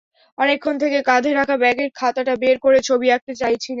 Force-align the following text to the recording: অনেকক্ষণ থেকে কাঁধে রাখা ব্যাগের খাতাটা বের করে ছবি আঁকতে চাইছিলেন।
অনেকক্ষণ 0.37 0.75
থেকে 0.83 0.97
কাঁধে 1.09 1.31
রাখা 1.33 1.55
ব্যাগের 1.57 1.89
খাতাটা 1.95 2.33
বের 2.43 2.57
করে 2.65 2.79
ছবি 2.87 3.07
আঁকতে 3.11 3.33
চাইছিলেন। 3.35 3.69